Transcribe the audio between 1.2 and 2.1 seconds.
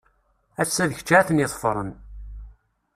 ten-iḍfren.